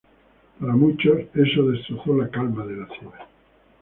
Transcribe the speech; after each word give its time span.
Para 0.59 0.75
muchos, 0.75 1.19
eso 1.35 1.67
destrozó 1.67 2.17
la 2.17 2.27
calma 2.31 2.65
de 2.65 2.75
la 2.75 2.87
ciudad. 2.87 3.27